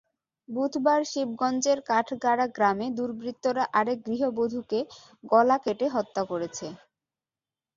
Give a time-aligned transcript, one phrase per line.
[0.49, 4.79] বুধবার শিবগঞ্জের কাঠগাড়া গ্রামে দুর্বৃত্তরা আরেক গৃহবধূকে
[5.23, 6.67] গলা কেটে হত্যা করেছে।